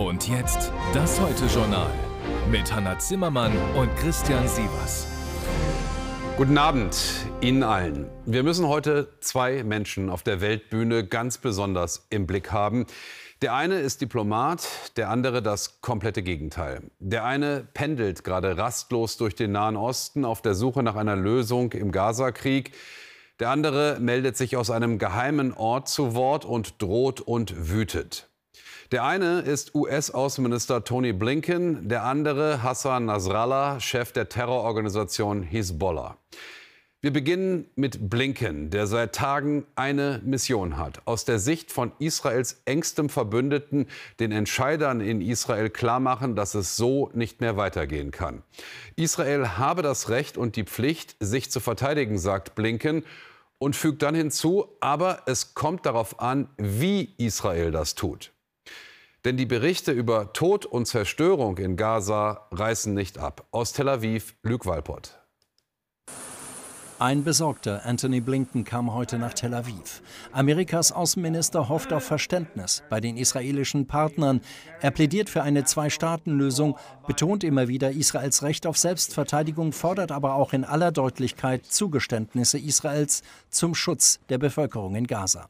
[0.00, 1.90] Und jetzt das Heute-Journal
[2.50, 5.06] mit Hanna Zimmermann und Christian Sievers.
[6.38, 6.96] Guten Abend
[7.42, 8.08] Ihnen allen.
[8.24, 12.86] Wir müssen heute zwei Menschen auf der Weltbühne ganz besonders im Blick haben.
[13.42, 14.66] Der eine ist Diplomat,
[14.96, 16.80] der andere das komplette Gegenteil.
[16.98, 21.72] Der eine pendelt gerade rastlos durch den Nahen Osten auf der Suche nach einer Lösung
[21.72, 22.72] im Gazakrieg.
[23.38, 28.29] Der andere meldet sich aus einem geheimen Ort zu Wort und droht und wütet.
[28.90, 36.16] Der eine ist US-Außenminister Tony Blinken, der andere Hassan Nasrallah, Chef der Terrororganisation Hezbollah.
[37.00, 41.02] Wir beginnen mit Blinken, der seit Tagen eine Mission hat.
[41.04, 43.86] Aus der Sicht von Israels engstem Verbündeten
[44.18, 48.42] den Entscheidern in Israel klarmachen, dass es so nicht mehr weitergehen kann.
[48.96, 53.04] Israel habe das Recht und die Pflicht, sich zu verteidigen, sagt Blinken
[53.58, 58.32] und fügt dann hinzu, aber es kommt darauf an, wie Israel das tut.
[59.24, 63.46] Denn die Berichte über Tod und Zerstörung in Gaza reißen nicht ab.
[63.50, 65.20] Aus Tel Aviv, Luc Walpott.
[67.00, 70.02] Ein besorgter Anthony Blinken kam heute nach Tel Aviv.
[70.32, 74.42] Amerikas Außenminister hofft auf Verständnis bei den israelischen Partnern.
[74.82, 76.76] Er plädiert für eine Zwei-Staaten-Lösung,
[77.06, 83.22] betont immer wieder Israels Recht auf Selbstverteidigung, fordert aber auch in aller Deutlichkeit Zugeständnisse Israels
[83.48, 85.46] zum Schutz der Bevölkerung in Gaza.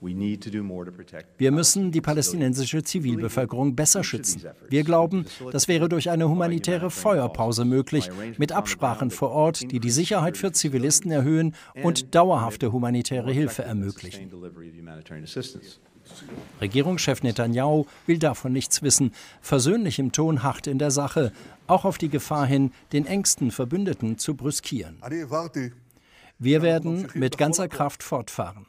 [0.00, 4.42] Wir müssen die palästinensische Zivilbevölkerung besser schützen.
[4.68, 9.90] Wir glauben, das wäre durch eine humanitäre Feuerpause möglich, mit Absprachen vor Ort, die die
[9.90, 14.30] Sicherheit für Zivilisten erhöhen und dauerhafte humanitäre Hilfe ermöglichen.
[16.60, 21.32] Regierungschef Netanyahu will davon nichts wissen, versöhnlich im Ton hart in der Sache,
[21.66, 24.98] auch auf die Gefahr hin, den engsten Verbündeten zu brüskieren.
[26.38, 28.66] Wir werden mit ganzer Kraft fortfahren.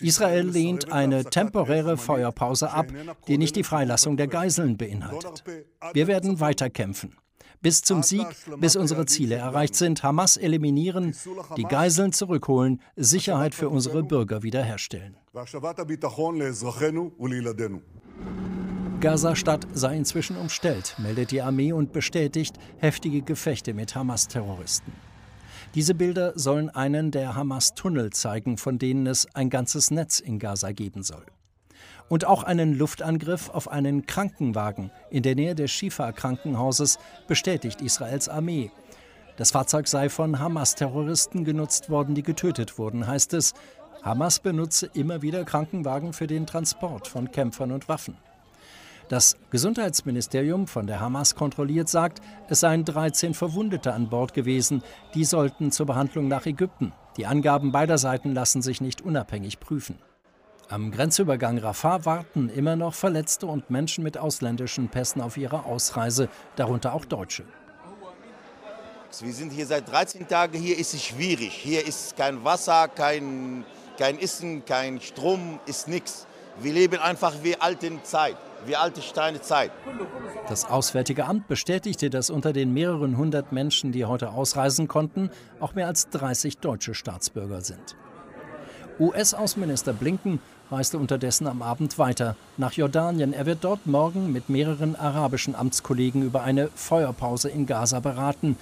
[0.00, 2.86] Israel lehnt eine temporäre Feuerpause ab,
[3.28, 5.44] die nicht die Freilassung der Geiseln beinhaltet.
[5.92, 7.16] Wir werden weiterkämpfen.
[7.62, 8.26] Bis zum Sieg,
[8.58, 11.14] bis unsere Ziele erreicht sind, Hamas eliminieren,
[11.58, 15.16] die Geiseln zurückholen, Sicherheit für unsere Bürger wiederherstellen.
[19.00, 24.92] Gaza-Stadt sei inzwischen umstellt, meldet die Armee und bestätigt heftige Gefechte mit Hamas-Terroristen.
[25.76, 30.72] Diese Bilder sollen einen der Hamas-Tunnel zeigen, von denen es ein ganzes Netz in Gaza
[30.72, 31.24] geben soll.
[32.08, 36.98] Und auch einen Luftangriff auf einen Krankenwagen in der Nähe des Shifa-Krankenhauses
[37.28, 38.72] bestätigt Israels Armee.
[39.36, 43.54] Das Fahrzeug sei von Hamas-Terroristen genutzt worden, die getötet wurden, heißt es.
[44.02, 48.16] Hamas benutze immer wieder Krankenwagen für den Transport von Kämpfern und Waffen.
[49.10, 54.84] Das Gesundheitsministerium, von der Hamas kontrolliert, sagt, es seien 13 Verwundete an Bord gewesen.
[55.14, 56.92] Die sollten zur Behandlung nach Ägypten.
[57.16, 59.98] Die Angaben beider Seiten lassen sich nicht unabhängig prüfen.
[60.68, 66.28] Am Grenzübergang Rafah warten immer noch Verletzte und Menschen mit ausländischen Pässen auf ihre Ausreise,
[66.54, 67.42] darunter auch Deutsche.
[69.18, 71.52] Wir sind hier seit 13 Tagen, hier ist es schwierig.
[71.52, 73.64] Hier ist kein Wasser, kein,
[73.98, 76.28] kein Essen, kein Strom, ist nichts.
[76.60, 79.70] Wir leben einfach wie alten Zeit wie alte Steine Zeit.
[80.48, 85.74] Das Auswärtige Amt bestätigte, dass unter den mehreren hundert Menschen, die heute ausreisen konnten, auch
[85.74, 87.96] mehr als 30 deutsche Staatsbürger sind.
[88.98, 90.40] US-Außenminister Blinken
[90.70, 93.32] reiste unterdessen am Abend weiter nach Jordanien.
[93.32, 98.56] Er wird dort morgen mit mehreren arabischen Amtskollegen über eine Feuerpause in Gaza beraten.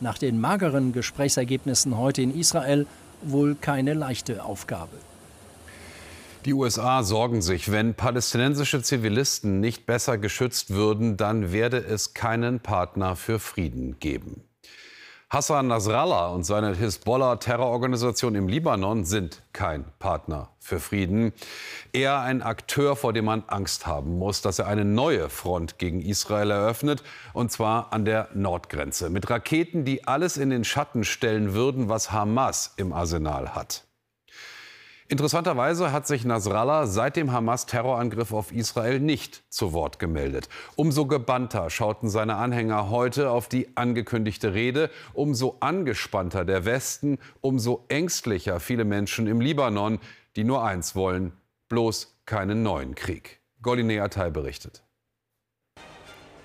[0.00, 2.86] Nach den mageren Gesprächsergebnissen heute in Israel
[3.22, 4.96] wohl keine leichte Aufgabe.
[6.44, 12.58] Die USA sorgen sich, wenn palästinensische Zivilisten nicht besser geschützt würden, dann werde es keinen
[12.58, 14.42] Partner für Frieden geben.
[15.30, 21.32] Hassan Nasrallah und seine Hisbollah-Terrororganisation im Libanon sind kein Partner für Frieden.
[21.92, 26.02] Eher ein Akteur, vor dem man Angst haben muss, dass er eine neue Front gegen
[26.02, 27.04] Israel eröffnet,
[27.34, 32.10] und zwar an der Nordgrenze, mit Raketen, die alles in den Schatten stellen würden, was
[32.10, 33.84] Hamas im Arsenal hat.
[35.12, 40.48] Interessanterweise hat sich Nasrallah seit dem Hamas-Terrorangriff auf Israel nicht zu Wort gemeldet.
[40.74, 44.88] Umso gebannter schauten seine Anhänger heute auf die angekündigte Rede.
[45.12, 49.98] Umso angespannter der Westen, umso ängstlicher viele Menschen im Libanon,
[50.34, 51.34] die nur eins wollen,
[51.68, 53.42] bloß keinen neuen Krieg.
[53.60, 54.82] Goline Atay berichtet.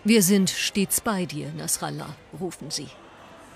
[0.04, 2.90] Wir sind stets bei dir, Nasrallah, rufen sie.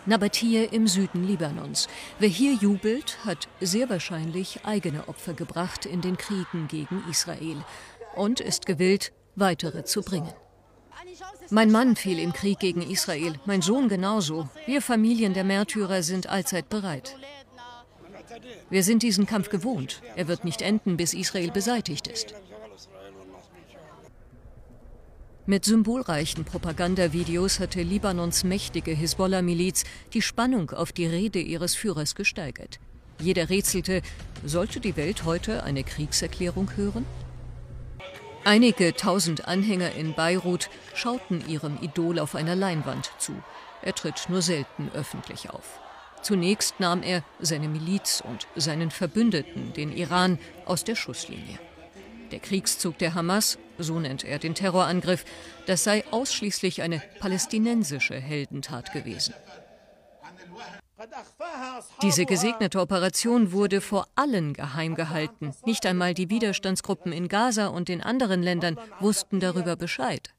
[0.06, 1.88] Nabatir im Süden Libanons.
[2.18, 7.64] Wer hier jubelt, hat sehr wahrscheinlich eigene Opfer gebracht in den Kriegen gegen Israel
[8.16, 10.34] und ist gewillt, weitere zu bringen.
[11.52, 14.50] Mein Mann fiel im Krieg gegen Israel, mein Sohn genauso.
[14.66, 17.16] Wir Familien der Märtyrer sind allzeit bereit.
[18.70, 20.02] Wir sind diesen Kampf gewohnt.
[20.16, 22.34] Er wird nicht enden, bis Israel beseitigt ist.
[25.48, 32.80] Mit symbolreichen Propagandavideos hatte Libanons mächtige Hisbollah-Miliz die Spannung auf die Rede ihres Führers gesteigert.
[33.20, 34.04] Jeder rätselte,
[34.46, 37.08] sollte die Welt heute eine Kriegserklärung hören?
[38.44, 43.34] Einige tausend Anhänger in Beirut schauten ihrem Idol auf einer Leinwand zu.
[43.82, 45.80] Er tritt nur selten öffentlich auf.
[46.22, 51.58] Zunächst nahm er seine Miliz und seinen Verbündeten, den Iran, aus der Schusslinie.
[52.32, 55.26] Der Kriegszug der Hamas, so nennt er den Terrorangriff,
[55.66, 59.34] das sei ausschließlich eine palästinensische Heldentat gewesen.
[62.02, 65.54] Diese gesegnete Operation wurde vor allen geheim gehalten.
[65.66, 70.34] Nicht einmal die Widerstandsgruppen in Gaza und in anderen Ländern wussten darüber Bescheid.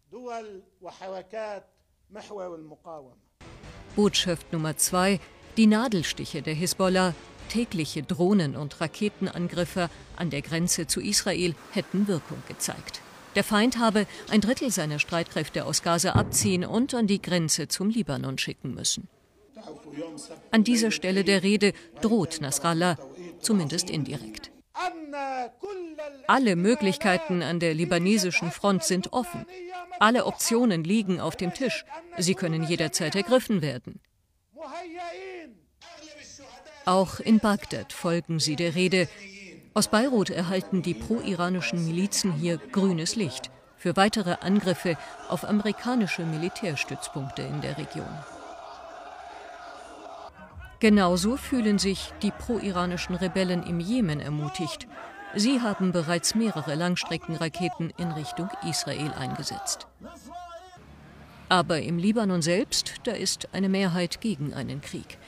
[3.97, 5.21] Botschaft Nummer zwei:
[5.57, 7.15] Die Nadelstiche der Hisbollah,
[7.53, 13.03] tägliche Drohnen- und Raketenangriffe an der Grenze zu Israel hätten Wirkung gezeigt.
[13.35, 17.91] Der Feind habe ein Drittel seiner Streitkräfte aus Gaza abziehen und an die Grenze zum
[17.91, 19.07] Libanon schicken müssen.
[20.51, 22.97] An dieser Stelle der Rede droht Nasrallah,
[23.41, 24.51] zumindest indirekt.
[26.27, 29.45] Alle Möglichkeiten an der libanesischen Front sind offen.
[30.01, 31.85] Alle Optionen liegen auf dem Tisch.
[32.17, 34.01] Sie können jederzeit ergriffen werden.
[36.85, 39.09] Auch in Bagdad folgen sie der Rede.
[39.75, 44.97] Aus Beirut erhalten die pro-iranischen Milizen hier grünes Licht für weitere Angriffe
[45.29, 48.07] auf amerikanische Militärstützpunkte in der Region.
[50.81, 54.89] Genauso fühlen sich die pro-iranischen Rebellen im Jemen ermutigt.
[55.35, 59.87] Sie haben bereits mehrere Langstreckenraketen in Richtung Israel eingesetzt.
[61.49, 65.19] Aber im Libanon selbst, da ist eine Mehrheit gegen einen Krieg.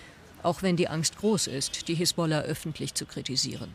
[0.44, 3.73] Auch wenn die Angst groß ist, die Hisbollah öffentlich zu kritisieren.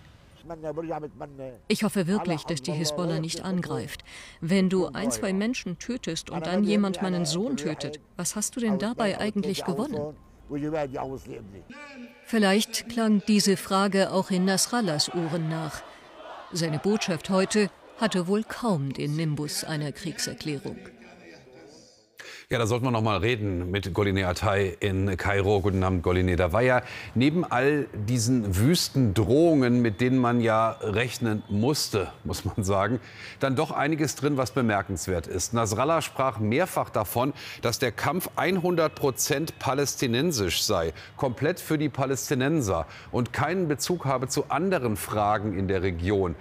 [1.67, 4.03] Ich hoffe wirklich, dass die Hisbollah nicht angreift.
[4.39, 8.59] Wenn du ein, zwei Menschen tötest und dann jemand meinen Sohn tötet, was hast du
[8.59, 10.15] denn dabei eigentlich gewonnen?
[12.25, 15.81] Vielleicht klang diese Frage auch in Nasrallahs Ohren nach.
[16.51, 20.77] Seine Botschaft heute hatte wohl kaum den Nimbus einer Kriegserklärung.
[22.51, 25.61] Ja, da sollten wir noch mal reden mit Goline Atay in Kairo.
[25.61, 26.35] Guten Abend, Goline.
[26.35, 26.81] Da war ja
[27.13, 33.01] neben all diesen wüsten Drohungen, mit denen man ja rechnen musste, muss man sagen,
[33.39, 35.53] dann doch einiges drin, was bemerkenswert ist.
[35.53, 42.87] Nasrallah sprach mehrfach davon, dass der Kampf 100 Prozent palästinensisch sei, komplett für die Palästinenser
[43.11, 46.33] und keinen Bezug habe zu anderen Fragen in der Region.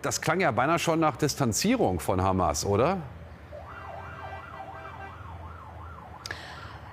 [0.00, 3.02] Das klang ja beinahe schon nach Distanzierung von Hamas, oder?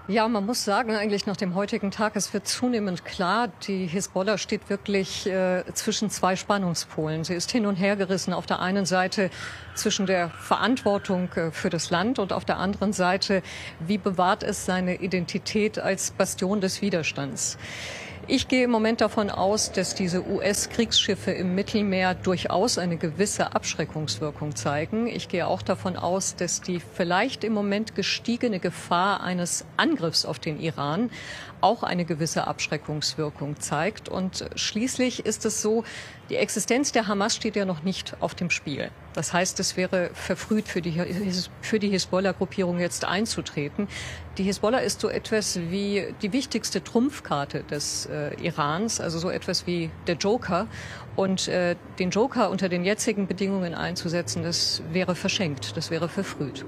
[0.08, 4.38] Ja, man muss sagen, eigentlich nach dem heutigen Tag, es wird zunehmend klar, die Hisbollah
[4.38, 7.24] steht wirklich äh, zwischen zwei Spannungspolen.
[7.24, 8.32] Sie ist hin und her gerissen.
[8.32, 9.32] Auf der einen Seite
[9.74, 13.42] zwischen der Verantwortung äh, für das Land und auf der anderen Seite,
[13.80, 17.58] wie bewahrt es seine Identität als Bastion des Widerstands.
[18.28, 24.56] Ich gehe im Moment davon aus, dass diese US-Kriegsschiffe im Mittelmeer durchaus eine gewisse Abschreckungswirkung
[24.56, 25.06] zeigen.
[25.06, 30.40] Ich gehe auch davon aus, dass die vielleicht im Moment gestiegene Gefahr eines Angriffs auf
[30.40, 31.12] den Iran
[31.62, 34.10] auch eine gewisse Abschreckungswirkung zeigt.
[34.10, 35.84] Und schließlich ist es so,
[36.30, 38.90] die Existenz der Hamas steht ja noch nicht auf dem Spiel.
[39.14, 41.02] Das heißt, es wäre verfrüht für die,
[41.62, 43.88] für die Hisbollah-Gruppierung jetzt einzutreten.
[44.38, 49.68] Die Hisbollah ist so etwas wie die wichtigste Trumpfkarte des äh, Irans, also so etwas
[49.68, 50.68] wie der Joker.
[51.16, 56.66] Und äh, den Joker unter den jetzigen Bedingungen einzusetzen, das wäre verschenkt, das wäre verfrüht.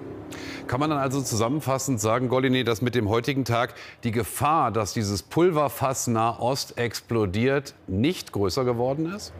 [0.68, 4.94] Kann man dann also zusammenfassend sagen, Golini, dass mit dem heutigen Tag die Gefahr, dass
[4.94, 9.34] dieses Pulverfass Nahost explodiert, nicht größer geworden ist?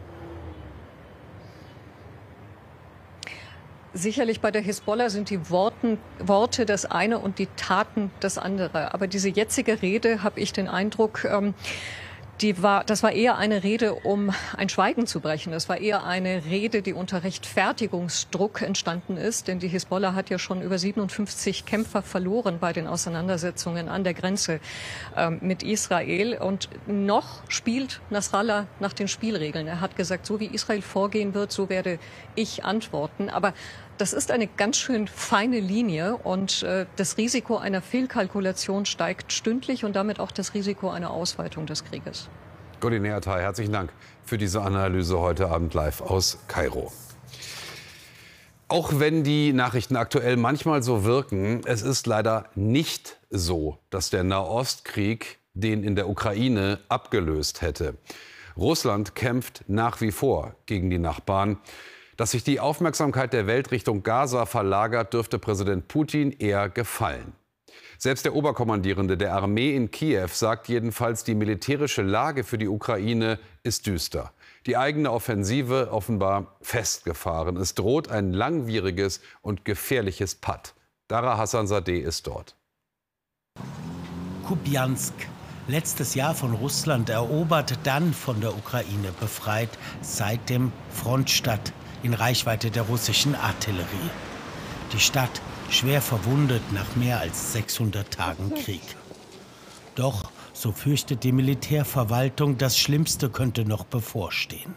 [3.94, 8.94] Sicherlich bei der Hisbollah sind die Worten, Worte das eine und die Taten das andere.
[8.94, 11.54] Aber diese jetzige Rede, habe ich den Eindruck, ähm,
[12.40, 15.52] die war, das war eher eine Rede, um ein Schweigen zu brechen.
[15.52, 19.48] Das war eher eine Rede, die unter Rechtfertigungsdruck entstanden ist.
[19.48, 24.14] Denn die Hisbollah hat ja schon über 57 Kämpfer verloren bei den Auseinandersetzungen an der
[24.14, 24.60] Grenze
[25.16, 26.38] ähm, mit Israel.
[26.38, 29.66] Und noch spielt Nasrallah nach den Spielregeln.
[29.66, 31.98] Er hat gesagt, so wie Israel vorgehen wird, so werde
[32.36, 33.30] ich antworten.
[33.30, 33.52] Aber
[33.98, 39.84] das ist eine ganz schön feine Linie und äh, das Risiko einer Fehlkalkulation steigt stündlich
[39.84, 42.28] und damit auch das Risiko einer Ausweitung des Krieges.
[42.80, 43.92] Goline Atay, herzlichen Dank
[44.24, 46.92] für diese Analyse heute Abend live aus Kairo.
[48.68, 54.22] Auch wenn die Nachrichten aktuell manchmal so wirken, es ist leider nicht so, dass der
[54.22, 57.96] Nahostkrieg den in der Ukraine abgelöst hätte.
[58.56, 61.58] Russland kämpft nach wie vor gegen die Nachbarn.
[62.18, 67.32] Dass sich die Aufmerksamkeit der Welt Richtung Gaza verlagert, dürfte Präsident Putin eher gefallen.
[67.96, 73.38] Selbst der Oberkommandierende der Armee in Kiew sagt jedenfalls, die militärische Lage für die Ukraine
[73.62, 74.32] ist düster.
[74.66, 77.56] Die eigene Offensive offenbar festgefahren.
[77.56, 80.74] Es droht ein langwieriges und gefährliches Patt.
[81.06, 82.56] Dara Hassanzadeh ist dort.
[84.44, 85.14] Kupiansk,
[85.68, 89.70] letztes Jahr von Russland erobert, dann von der Ukraine befreit,
[90.00, 91.72] seitdem Frontstadt
[92.02, 94.10] in Reichweite der russischen Artillerie.
[94.92, 98.82] Die Stadt schwer verwundet nach mehr als 600 Tagen Krieg.
[99.94, 104.74] Doch, so fürchtet die Militärverwaltung, das Schlimmste könnte noch bevorstehen.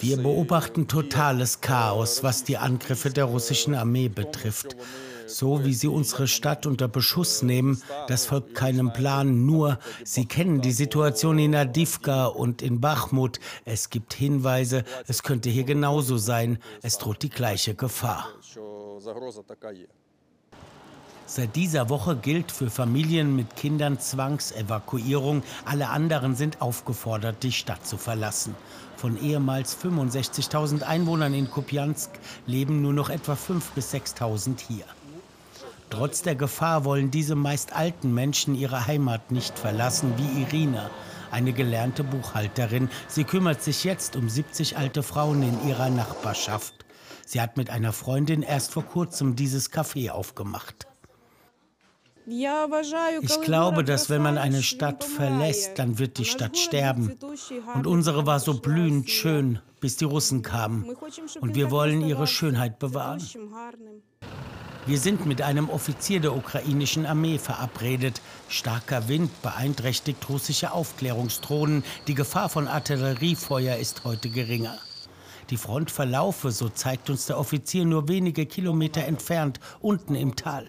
[0.00, 4.76] Wir beobachten totales Chaos, was die Angriffe der russischen Armee betrifft.
[5.30, 10.60] So wie sie unsere Stadt unter Beschuss nehmen, das folgt keinem Plan, nur sie kennen
[10.60, 13.38] die Situation in Adivka und in Bachmut.
[13.64, 16.58] Es gibt Hinweise, es könnte hier genauso sein.
[16.82, 18.26] Es droht die gleiche Gefahr.
[21.26, 25.44] Seit dieser Woche gilt für Familien mit Kindern Zwangsevakuierung.
[25.64, 28.56] Alle anderen sind aufgefordert, die Stadt zu verlassen.
[28.96, 32.10] Von ehemals 65.000 Einwohnern in Kupiansk
[32.46, 34.84] leben nur noch etwa 5.000 bis 6.000 hier.
[35.90, 40.88] Trotz der Gefahr wollen diese meist alten Menschen ihre Heimat nicht verlassen, wie Irina,
[41.32, 42.88] eine gelernte Buchhalterin.
[43.08, 46.74] Sie kümmert sich jetzt um 70 alte Frauen in ihrer Nachbarschaft.
[47.26, 50.89] Sie hat mit einer Freundin erst vor kurzem dieses Café aufgemacht.
[52.26, 57.16] Ich glaube, dass wenn man eine Stadt verlässt, dann wird die Stadt sterben.
[57.74, 60.84] Und unsere war so blühend schön, bis die Russen kamen.
[61.40, 63.22] Und wir wollen ihre Schönheit bewahren.
[64.86, 68.20] Wir sind mit einem Offizier der ukrainischen Armee verabredet.
[68.48, 71.84] Starker Wind beeinträchtigt russische Aufklärungsdrohnen.
[72.06, 74.78] Die Gefahr von Artilleriefeuer ist heute geringer.
[75.50, 80.68] Die Front verlaufe, so zeigt uns der Offizier, nur wenige Kilometer entfernt, unten im Tal.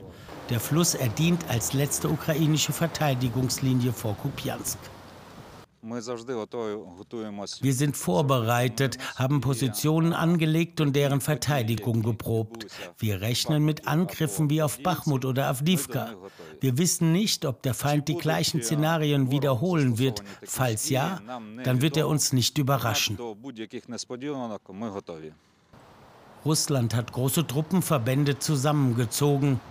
[0.51, 4.77] Der Fluss erdient als letzte ukrainische Verteidigungslinie vor Kupiansk.
[5.81, 12.67] Wir sind vorbereitet, haben Positionen angelegt und deren Verteidigung geprobt.
[12.97, 16.15] Wir rechnen mit Angriffen wie auf Bachmut oder Avdivka.
[16.59, 20.21] Wir wissen nicht, ob der Feind die gleichen Szenarien wiederholen wird.
[20.43, 21.21] Falls ja,
[21.63, 23.17] dann wird er uns nicht überraschen.
[26.43, 29.61] Russland hat große Truppenverbände zusammengezogen.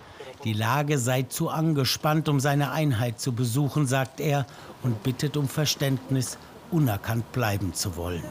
[0.44, 4.47] Die Lage sei zu angespannt, um seine Einheit zu besuchen, sagt er
[4.82, 6.38] und bittet um Verständnis,
[6.70, 8.25] unerkannt bleiben zu wollen.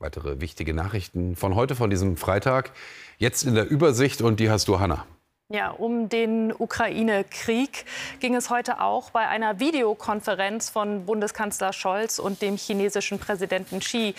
[0.00, 2.72] Weitere wichtige Nachrichten von heute, von diesem Freitag.
[3.18, 5.04] Jetzt in der Übersicht und die hast du, Hanna.
[5.50, 7.86] Ja, um den Ukraine-Krieg
[8.20, 14.14] ging es heute auch bei einer Videokonferenz von Bundeskanzler Scholz und dem chinesischen Präsidenten Xi.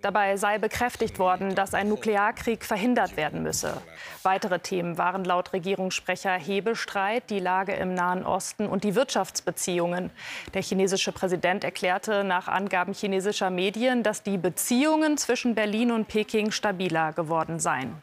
[0.00, 3.82] Dabei sei bekräftigt worden, dass ein Nuklearkrieg verhindert werden müsse.
[4.22, 10.10] Weitere Themen waren laut Regierungssprecher Hebestreit, die Lage im Nahen Osten und die Wirtschaftsbeziehungen.
[10.54, 16.52] Der chinesische Präsident erklärte nach Angaben chinesischer Medien, dass die Beziehungen zwischen Berlin und Peking
[16.52, 18.00] stabiler geworden seien.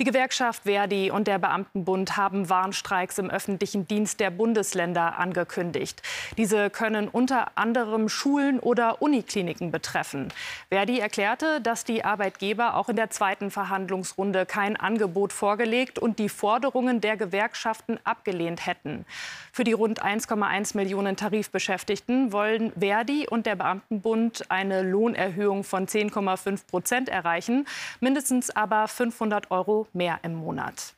[0.00, 6.02] Die Gewerkschaft Verdi und der Beamtenbund haben Warnstreiks im öffentlichen Dienst der Bundesländer angekündigt.
[6.36, 10.32] Diese können unter anderem Schulen oder Unikliniken betreffen.
[10.68, 16.28] Verdi erklärte, dass die Arbeitgeber auch in der zweiten Verhandlungsrunde kein Angebot vorgelegt und die
[16.28, 19.06] Forderungen der Gewerkschaften abgelehnt hätten.
[19.52, 26.66] Für die rund 1,1 Millionen Tarifbeschäftigten wollen Verdi und der Beamtenbund eine Lohnerhöhung von 10,5
[26.66, 27.64] Prozent erreichen,
[28.00, 30.94] mindestens aber 500 Euro mehr im Monat.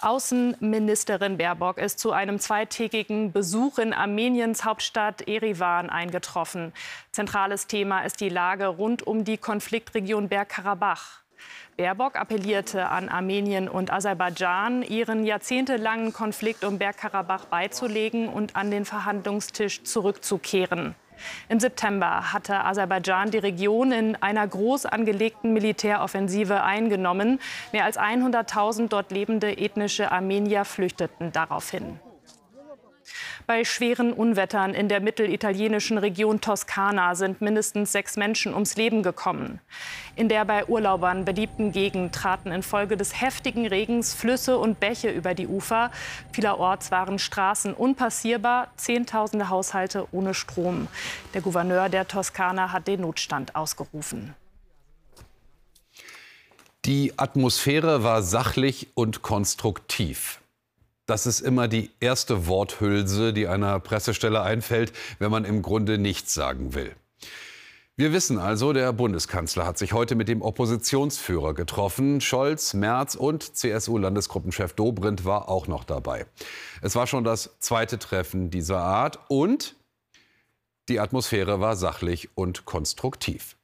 [0.00, 6.74] Außenministerin Baerbock ist zu einem zweitägigen Besuch in Armeniens Hauptstadt Erivan eingetroffen.
[7.10, 11.22] Zentrales Thema ist die Lage rund um die Konfliktregion Bergkarabach.
[11.78, 18.84] Baerbock appellierte an Armenien und Aserbaidschan, ihren jahrzehntelangen Konflikt um Bergkarabach beizulegen und an den
[18.84, 20.94] Verhandlungstisch zurückzukehren.
[21.48, 27.40] Im September hatte Aserbaidschan die Region in einer groß angelegten Militäroffensive eingenommen.
[27.72, 31.98] Mehr als 100.000 dort lebende ethnische Armenier flüchteten daraufhin
[33.46, 39.60] bei schweren Unwettern in der mittelitalienischen Region Toskana sind mindestens sechs Menschen ums Leben gekommen.
[40.16, 45.34] In der bei Urlaubern beliebten Gegend traten infolge des heftigen Regens Flüsse und Bäche über
[45.34, 45.90] die Ufer.
[46.32, 50.88] Vielerorts waren Straßen unpassierbar, Zehntausende Haushalte ohne Strom.
[51.34, 54.34] Der Gouverneur der Toskana hat den Notstand ausgerufen.
[56.84, 60.40] Die Atmosphäre war sachlich und konstruktiv.
[61.06, 66.32] Das ist immer die erste Worthülse, die einer Pressestelle einfällt, wenn man im Grunde nichts
[66.32, 66.94] sagen will.
[67.96, 72.20] Wir wissen also, der Bundeskanzler hat sich heute mit dem Oppositionsführer getroffen.
[72.20, 76.26] Scholz, Merz und CSU-Landesgruppenchef Dobrindt war auch noch dabei.
[76.82, 79.76] Es war schon das zweite Treffen dieser Art und
[80.88, 83.56] die Atmosphäre war sachlich und konstruktiv.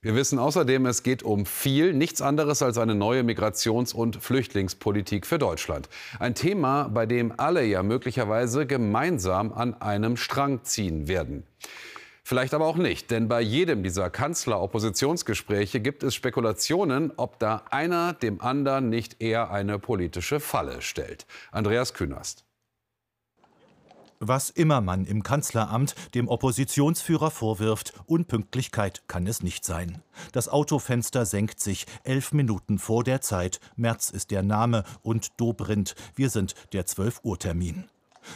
[0.00, 5.26] Wir wissen außerdem, es geht um viel, nichts anderes als eine neue Migrations- und Flüchtlingspolitik
[5.26, 5.88] für Deutschland.
[6.20, 11.42] Ein Thema, bei dem alle ja möglicherweise gemeinsam an einem Strang ziehen werden.
[12.22, 18.12] Vielleicht aber auch nicht, denn bei jedem dieser Kanzler-Oppositionsgespräche gibt es Spekulationen, ob da einer
[18.12, 21.26] dem anderen nicht eher eine politische Falle stellt.
[21.50, 22.47] Andreas Künast.
[24.20, 30.02] Was immer man im Kanzleramt dem Oppositionsführer vorwirft, Unpünktlichkeit kann es nicht sein.
[30.32, 33.60] Das Autofenster senkt sich elf Minuten vor der Zeit.
[33.76, 35.94] März ist der Name und Dobrindt.
[36.16, 37.84] Wir sind der 12 Uhr Termin.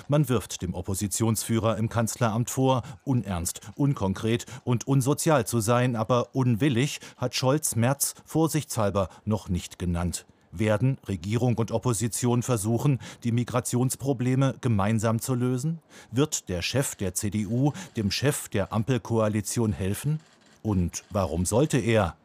[0.07, 7.01] Man wirft dem Oppositionsführer im Kanzleramt vor, unernst, unkonkret und unsozial zu sein, aber unwillig
[7.17, 10.27] hat Scholz Merz vorsichtshalber noch nicht genannt.
[10.53, 15.79] Werden Regierung und Opposition versuchen, die Migrationsprobleme gemeinsam zu lösen?
[16.11, 20.21] Wird der Chef der CDU dem Chef der Ampelkoalition helfen?
[20.63, 22.17] Und warum sollte er?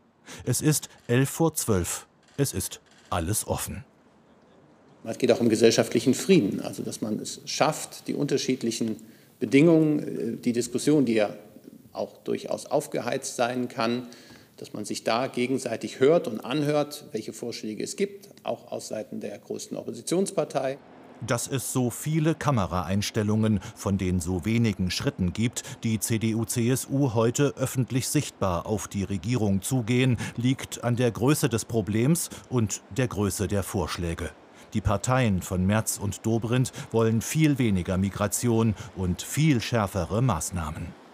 [0.43, 2.05] Es ist elf vor zwölf.
[2.37, 3.83] Es ist alles offen.
[5.03, 8.97] Es geht auch um gesellschaftlichen Frieden, also dass man es schafft, die unterschiedlichen
[9.39, 11.33] Bedingungen, äh, die Diskussion, die ja
[11.93, 14.07] auch durchaus aufgeheizt sein kann,
[14.57, 19.19] dass man sich da gegenseitig hört und anhört, welche Vorschläge es gibt, auch aus Seiten
[19.19, 20.77] der größten Oppositionspartei.
[21.25, 28.07] Dass es so viele Kameraeinstellungen von den so wenigen Schritten gibt, die CDU-CSU heute öffentlich
[28.07, 33.63] sichtbar auf die Regierung zugehen, liegt an der Größe des Problems und der Größe der
[33.63, 34.29] Vorschläge.
[34.73, 41.06] Die Parteien von Merz und Dobrindt wollen viel weniger Migration und viel schärfere Maßnahmen.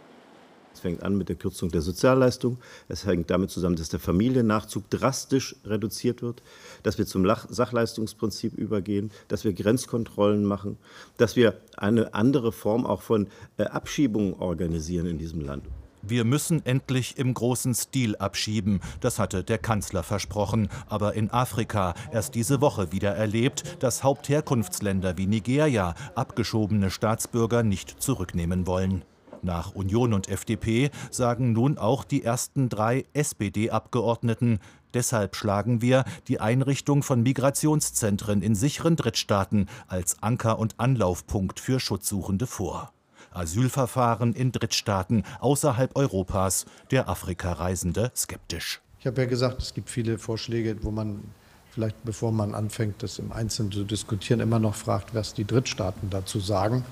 [0.83, 2.57] Fängt an mit der Kürzung der Sozialleistung.
[2.89, 6.43] Es hängt damit zusammen, dass der Familiennachzug drastisch reduziert wird,
[6.83, 10.77] dass wir zum Sachleistungsprinzip übergehen, dass wir Grenzkontrollen machen,
[11.15, 15.63] dass wir eine andere Form auch von äh, Abschiebungen organisieren in diesem Land.
[16.01, 21.93] Wir müssen endlich im großen Stil abschieben, das hatte der Kanzler versprochen, aber in Afrika
[22.11, 29.05] erst diese Woche wieder erlebt, dass Hauptherkunftsländer wie Nigeria abgeschobene Staatsbürger nicht zurücknehmen wollen.
[29.43, 34.59] Nach Union und FDP sagen nun auch die ersten drei SPD-Abgeordneten,
[34.93, 41.79] Deshalb schlagen wir die Einrichtung von Migrationszentren in sicheren Drittstaaten als Anker und Anlaufpunkt für
[41.79, 42.93] Schutzsuchende vor.
[43.31, 48.81] Asylverfahren in Drittstaaten außerhalb Europas, der Afrikareisende skeptisch.
[48.99, 51.23] Ich habe ja gesagt, es gibt viele Vorschläge, wo man
[51.71, 56.11] vielleicht, bevor man anfängt, das im Einzelnen zu diskutieren, immer noch fragt, was die Drittstaaten
[56.11, 56.85] dazu sagen.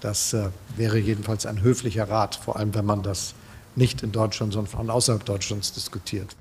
[0.00, 3.34] Das äh, wäre jedenfalls ein höflicher Rat, vor allem wenn man das
[3.74, 6.36] nicht in Deutschland, sondern von außerhalb Deutschlands diskutiert.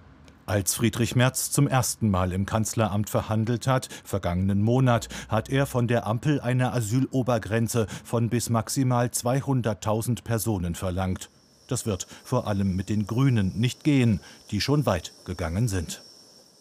[0.45, 5.87] Als Friedrich Merz zum ersten Mal im Kanzleramt verhandelt hat, vergangenen Monat, hat er von
[5.87, 11.31] der Ampel eine Asylobergrenze von bis maximal 200.000 Personen verlangt.
[11.67, 14.19] Das wird vor allem mit den Grünen nicht gehen,
[14.51, 16.03] die schon weit gegangen sind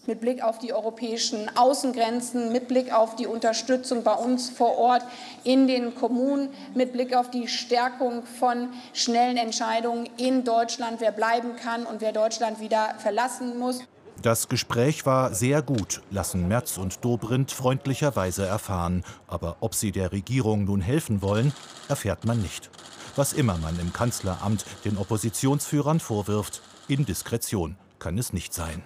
[0.06, 5.02] mit Blick auf die europäischen Außengrenzen, mit Blick auf die Unterstützung bei uns vor Ort
[5.44, 11.56] in den Kommunen, mit Blick auf die Stärkung von schnellen Entscheidungen in Deutschland, wer bleiben
[11.56, 13.80] kann und wer Deutschland wieder verlassen muss.
[14.22, 19.04] Das Gespräch war sehr gut, lassen Merz und Dobrindt freundlicherweise erfahren.
[19.26, 21.52] Aber ob sie der Regierung nun helfen wollen,
[21.88, 22.70] erfährt man nicht.
[23.16, 28.82] Was immer man im Kanzleramt den Oppositionsführern vorwirft, Indiskretion kann es nicht sein.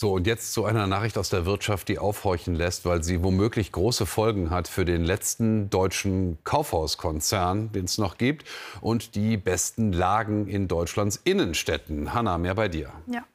[0.00, 3.70] So, und jetzt zu einer Nachricht aus der Wirtschaft, die aufhorchen lässt, weil sie womöglich
[3.70, 8.48] große Folgen hat für den letzten deutschen Kaufhauskonzern, den es noch gibt,
[8.80, 12.14] und die besten Lagen in Deutschlands Innenstädten.
[12.14, 12.90] Hanna, mehr bei dir.
[13.08, 13.26] Ja.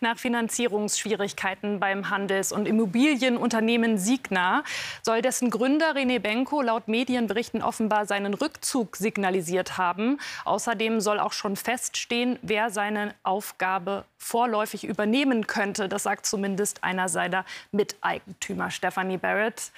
[0.00, 4.64] Nach Finanzierungsschwierigkeiten beim Handels- und Immobilienunternehmen Signa
[5.02, 10.18] soll dessen Gründer René Benko laut Medienberichten offenbar seinen Rückzug signalisiert haben.
[10.44, 15.88] Außerdem soll auch schon feststehen, wer seine Aufgabe vorläufig übernehmen könnte.
[15.88, 19.72] Das sagt zumindest einer seiner Miteigentümer, Stephanie Barrett.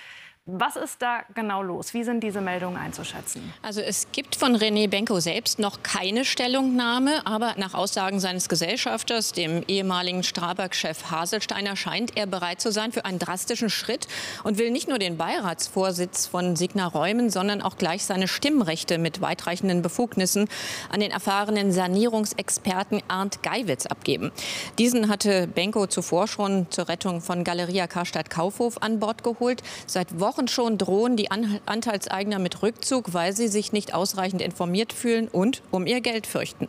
[0.45, 1.95] Was ist da genau los?
[1.95, 3.55] Wie sind diese Meldungen einzuschätzen?
[3.63, 9.31] Also es gibt von René Benko selbst noch keine Stellungnahme, aber nach Aussagen seines Gesellschafters,
[9.31, 14.09] dem ehemaligen Strabag-Chef Haselsteiner, scheint er bereit zu sein für einen drastischen Schritt
[14.43, 19.21] und will nicht nur den Beiratsvorsitz von Signa räumen, sondern auch gleich seine Stimmrechte mit
[19.21, 20.49] weitreichenden Befugnissen
[20.91, 24.33] an den erfahrenen Sanierungsexperten Arndt Geiwitz abgeben.
[24.81, 29.63] Diesen hatte Benko zuvor schon zur Rettung von Galeria Karstadt Kaufhof an Bord geholt.
[29.87, 34.95] Seit Wochen Wochen schon drohen die Anteilseigner mit Rückzug, weil sie sich nicht ausreichend informiert
[34.95, 36.69] fühlen und um ihr Geld fürchten.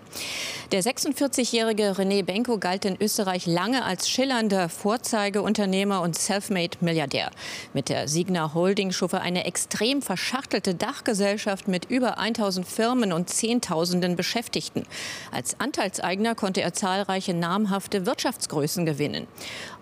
[0.74, 7.32] Der 46-jährige René Benko galt in Österreich lange als schillernder Vorzeigeunternehmer und Selfmade-Milliardär.
[7.74, 13.30] Mit der Signa Holding schuf er eine extrem verschachtelte Dachgesellschaft mit über 1000 Firmen und
[13.30, 14.84] Zehntausenden Beschäftigten.
[15.32, 19.26] Als Anteilseigner konnte er zahlreiche namhafte Wirtschaftsgrößen gewinnen.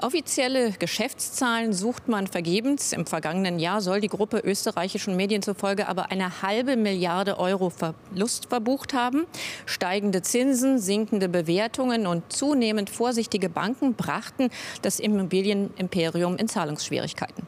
[0.01, 2.93] Offizielle Geschäftszahlen sucht man vergebens.
[2.93, 8.47] Im vergangenen Jahr soll die Gruppe österreichischen Medien zufolge aber eine halbe Milliarde Euro Verlust
[8.47, 9.25] verbucht haben.
[9.65, 14.49] Steigende Zinsen, sinkende Bewertungen und zunehmend vorsichtige Banken brachten
[14.81, 17.47] das Immobilienimperium in Zahlungsschwierigkeiten.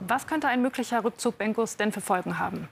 [0.00, 2.68] Was könnte ein möglicher Rückzug Benkos denn für Folgen haben?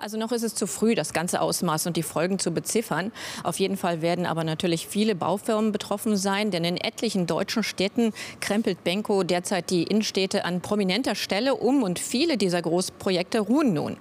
[0.00, 3.10] Also noch ist es zu früh, das ganze Ausmaß und die Folgen zu beziffern.
[3.42, 8.12] Auf jeden Fall werden aber natürlich viele Baufirmen betroffen sein, denn in etlichen deutschen Städten
[8.40, 13.96] krempelt Benko derzeit die Innenstädte an prominenter Stelle um und viele dieser Großprojekte ruhen nun.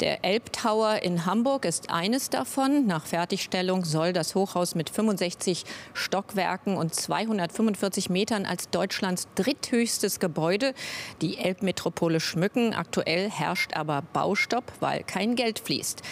[0.00, 2.88] Der Elbtower in Hamburg ist eines davon.
[2.88, 10.74] Nach Fertigstellung soll das Hochhaus mit 65 Stockwerken und 245 Metern als Deutschlands dritthöchstes Gebäude
[11.22, 12.74] die Elbmetropole schmücken.
[12.74, 16.02] Aktuell herrscht aber Baustopp, weil kein Geld fließt.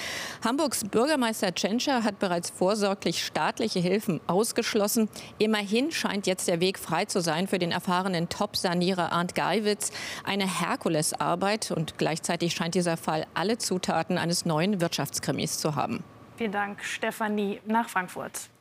[0.44, 5.08] Hamburgs Bürgermeister Tschentscher hat bereits vorsorglich staatliche Hilfen ausgeschlossen.
[5.38, 9.90] Immerhin scheint jetzt der Weg frei zu sein für den erfahrenen Top-Sanierer Arndt Geiwitz.
[10.22, 16.04] Eine Herkulesarbeit und gleichzeitig scheint dieser Fall alle Zutaten eines neuen Wirtschaftskrimis zu haben.
[16.36, 18.53] Vielen Dank, Stefanie, nach Frankfurt.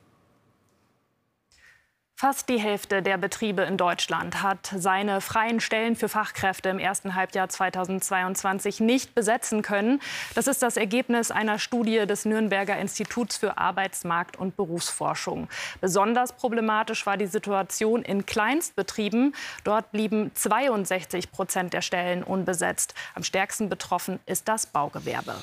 [2.23, 7.15] Fast die Hälfte der Betriebe in Deutschland hat seine freien Stellen für Fachkräfte im ersten
[7.15, 9.99] Halbjahr 2022 nicht besetzen können.
[10.33, 15.49] Das ist das Ergebnis einer Studie des Nürnberger Instituts für Arbeitsmarkt und Berufsforschung.
[15.81, 19.35] Besonders problematisch war die Situation in Kleinstbetrieben.
[19.65, 22.93] Dort blieben 62 Prozent der Stellen unbesetzt.
[23.15, 25.35] Am stärksten betroffen ist das Baugewerbe.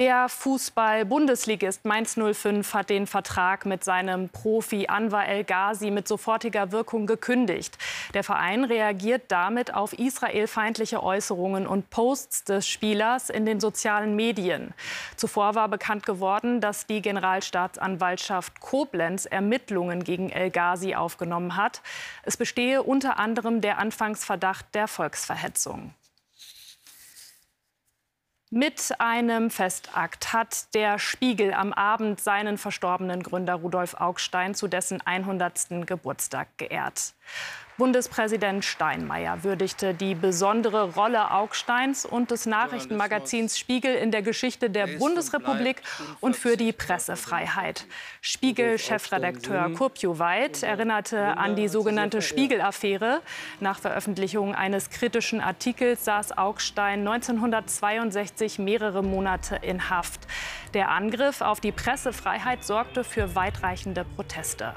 [0.00, 6.72] Der Fußball-Bundesligist Mainz 05 hat den Vertrag mit seinem Profi Anwar El Ghazi mit sofortiger
[6.72, 7.76] Wirkung gekündigt.
[8.14, 14.72] Der Verein reagiert damit auf israelfeindliche Äußerungen und Posts des Spielers in den sozialen Medien.
[15.16, 21.82] Zuvor war bekannt geworden, dass die Generalstaatsanwaltschaft Koblenz Ermittlungen gegen El Ghazi aufgenommen hat.
[22.22, 25.92] Es bestehe unter anderem der Anfangsverdacht der Volksverhetzung.
[28.52, 35.00] Mit einem Festakt hat der Spiegel am Abend seinen verstorbenen Gründer Rudolf Augstein zu dessen
[35.00, 35.86] 100.
[35.86, 37.14] Geburtstag geehrt.
[37.80, 44.86] Bundespräsident Steinmeier würdigte die besondere Rolle Augsteins und des Nachrichtenmagazins Spiegel in der Geschichte der
[44.86, 45.80] Bundesrepublik
[46.20, 47.86] und für die Pressefreiheit.
[48.20, 53.22] Spiegel-Chefredakteur Kurpju Weid erinnerte an die sogenannte Spiegel-Affäre.
[53.60, 60.20] Nach Veröffentlichung eines kritischen Artikels saß Augstein 1962 mehrere Monate in Haft.
[60.74, 64.74] Der Angriff auf die Pressefreiheit sorgte für weitreichende Proteste.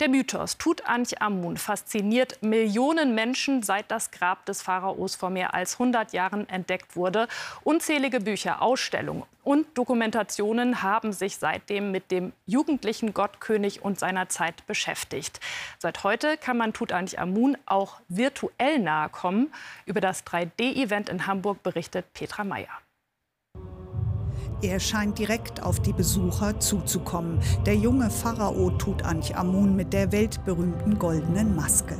[0.00, 6.12] Der Mythos Tutanchamun fasziniert Millionen Menschen, seit das Grab des Pharaos vor mehr als 100
[6.12, 7.28] Jahren entdeckt wurde.
[7.62, 14.66] Unzählige Bücher, Ausstellungen und Dokumentationen haben sich seitdem mit dem jugendlichen Gottkönig und seiner Zeit
[14.66, 15.38] beschäftigt.
[15.78, 19.52] Seit heute kann man Tutanchamun auch virtuell nahe kommen.
[19.86, 22.83] Über das 3D-Event in Hamburg berichtet Petra Meyer.
[24.64, 27.38] Er scheint direkt auf die Besucher zuzukommen.
[27.66, 31.96] Der junge Pharao Tutanchamun mit der weltberühmten goldenen Maske.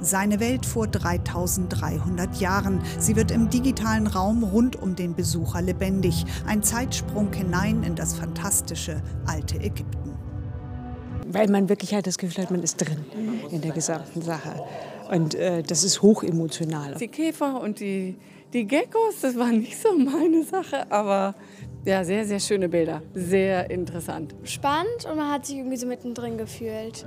[0.00, 2.80] Seine Welt vor 3300 Jahren.
[2.98, 6.24] Sie wird im digitalen Raum rund um den Besucher lebendig.
[6.46, 10.16] Ein Zeitsprung hinein in das fantastische alte Ägypten.
[11.26, 13.04] Weil man wirklich halt das Gefühl hat, man ist drin
[13.50, 14.54] in der gesamten Sache.
[15.10, 16.94] Und äh, das ist hochemotional.
[16.94, 18.16] Die Käfer und die,
[18.54, 21.34] die Geckos, das war nicht so meine Sache, aber
[21.86, 23.00] ja, sehr, sehr schöne Bilder.
[23.14, 24.34] Sehr interessant.
[24.42, 27.06] Spannend und man hat sich irgendwie so mittendrin gefühlt.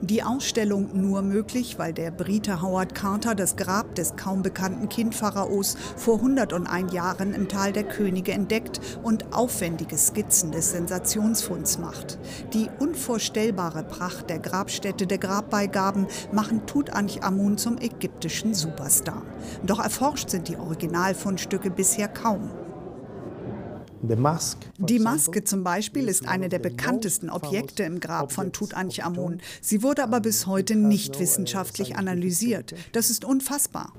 [0.00, 5.76] Die Ausstellung nur möglich, weil der Brite Howard Carter das Grab des kaum bekannten Kindpharaos
[5.96, 12.18] vor 101 Jahren im Tal der Könige entdeckt und aufwendige Skizzen des Sensationsfunds macht.
[12.52, 19.22] Die unvorstellbare Pracht der Grabstätte der Grabbeigaben machen Tutanchamun zum ägyptischen Superstar.
[19.64, 22.50] Doch erforscht sind die Originalfundstücke bisher kaum.
[24.78, 29.40] Die Maske zum Beispiel ist eine der bekanntesten Objekte im Grab von Tutanchamun.
[29.60, 32.74] Sie wurde aber bis heute nicht wissenschaftlich analysiert.
[32.92, 33.92] Das ist unfassbar.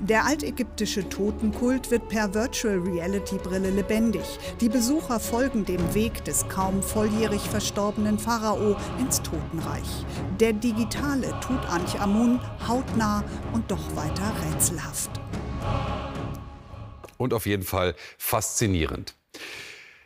[0.00, 4.38] Der altägyptische Totenkult wird per Virtual Reality Brille lebendig.
[4.60, 10.04] Die Besucher folgen dem Weg des kaum volljährig verstorbenen Pharao ins Totenreich.
[10.40, 15.10] Der digitale Tutanchamun hautnah und doch weiter rätselhaft.
[17.18, 19.14] Und auf jeden Fall faszinierend.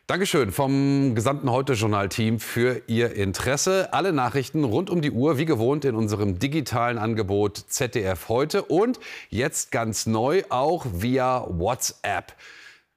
[0.08, 3.92] Dankeschön vom gesamten Heute-Journal-Team für Ihr Interesse.
[3.92, 8.98] Alle Nachrichten rund um die Uhr, wie gewohnt, in unserem digitalen Angebot ZDF heute und
[9.28, 12.32] jetzt ganz neu auch via WhatsApp.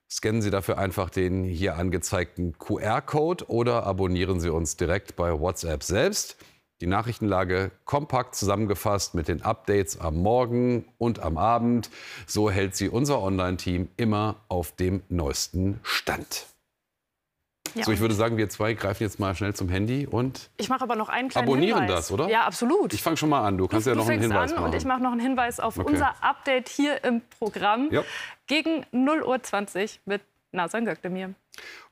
[0.09, 5.83] Scannen Sie dafür einfach den hier angezeigten QR-Code oder abonnieren Sie uns direkt bei WhatsApp
[5.83, 6.37] selbst.
[6.81, 11.91] Die Nachrichtenlage kompakt zusammengefasst mit den Updates am Morgen und am Abend.
[12.25, 16.47] So hält sie unser Online-Team immer auf dem neuesten Stand.
[17.75, 17.85] Ja.
[17.85, 20.81] So, ich würde sagen, wir zwei greifen jetzt mal schnell zum Handy und ich mache
[20.81, 22.07] aber noch einen kleinen abonnieren Hinweis.
[22.07, 22.27] das, oder?
[22.29, 22.93] Ja, absolut.
[22.93, 23.59] Ich fange schon mal an.
[23.59, 24.71] Du kannst du, ja noch einen Hinweis an machen.
[24.71, 25.87] Und ich mache noch einen Hinweis auf okay.
[25.87, 28.03] unser Update hier im Programm ja.
[28.47, 31.35] gegen 0.20 Uhr mit Nasan Gökdemir.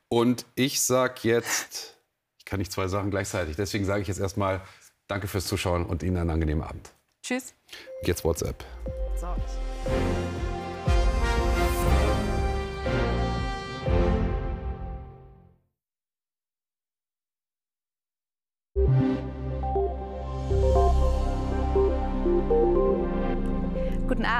[0.08, 1.96] Und ich sage jetzt,
[2.38, 3.56] ich kann nicht zwei Sachen gleichzeitig.
[3.56, 4.60] Deswegen sage ich jetzt erstmal
[5.10, 6.92] Danke fürs Zuschauen und Ihnen einen angenehmen Abend.
[7.20, 7.52] Tschüss.
[8.04, 8.64] Jetzt WhatsApp.
[9.20, 9.26] So.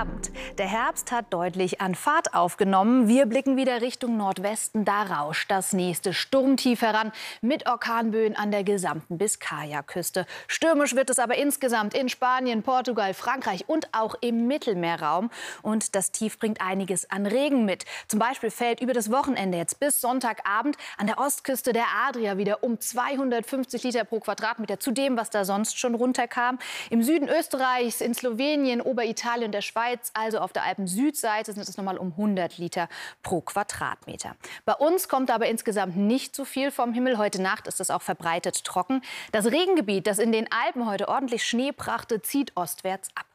[0.01, 0.31] Abend.
[0.57, 3.07] Der Herbst hat deutlich an Fahrt aufgenommen.
[3.07, 4.87] Wir blicken wieder Richtung Nordwesten.
[4.87, 10.25] Da rauscht das nächste Sturmtief heran mit Orkanböen an der gesamten Biskaya-Küste.
[10.49, 15.31] Stürmisch wird es aber insgesamt in Spanien, Portugal, Frankreich und auch im Mittelmeerraum.
[15.61, 17.85] Und das Tief bringt einiges an Regen mit.
[18.09, 22.65] Zum Beispiel fällt über das Wochenende jetzt bis Sonntagabend an der Ostküste der Adria wieder
[22.65, 26.59] um 250 Liter pro Quadratmeter zu dem, was da sonst schon runterkam.
[26.89, 29.61] Im Süden Österreichs, in Slowenien, Oberitalien der
[29.91, 32.89] Schweiz, also auf der Alpen-Südseite, sind es nochmal um 100 Liter
[33.23, 34.37] pro Quadratmeter.
[34.65, 37.19] Bei uns kommt aber insgesamt nicht so viel vom Himmel.
[37.19, 39.03] Heute Nacht ist es auch verbreitet trocken.
[39.33, 43.30] Das Regengebiet, das in den Alpen heute ordentlich Schnee brachte, zieht ostwärts ab.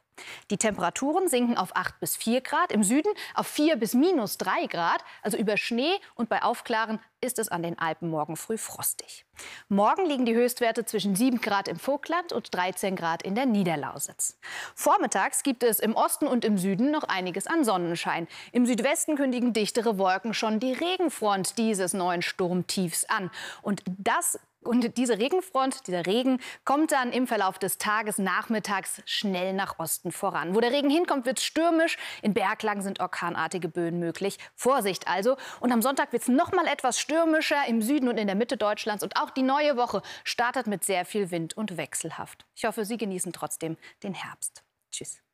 [0.50, 4.66] Die Temperaturen sinken auf 8 bis 4 Grad, im Süden auf 4 bis minus 3
[4.66, 9.24] Grad, also über Schnee und bei Aufklaren ist es an den Alpen morgen früh frostig.
[9.68, 14.38] Morgen liegen die Höchstwerte zwischen 7 Grad im Vogtland und 13 Grad in der Niederlausitz.
[14.74, 18.28] Vormittags gibt es im Osten und im Süden noch einiges an Sonnenschein.
[18.52, 23.30] Im Südwesten kündigen dichtere Wolken schon die Regenfront dieses neuen Sturmtiefs an.
[23.62, 29.52] Und das und diese Regenfront, dieser Regen, kommt dann im Verlauf des Tages nachmittags schnell
[29.52, 30.54] nach Osten voran.
[30.54, 31.96] Wo der Regen hinkommt, wird es stürmisch.
[32.22, 34.38] In Berglagen sind orkanartige Böen möglich.
[34.54, 35.36] Vorsicht also.
[35.60, 38.56] Und am Sonntag wird es noch mal etwas stürmischer im Süden und in der Mitte
[38.56, 39.02] Deutschlands.
[39.02, 42.46] Und auch die neue Woche startet mit sehr viel Wind und wechselhaft.
[42.54, 44.62] Ich hoffe, Sie genießen trotzdem den Herbst.
[44.90, 45.25] Tschüss.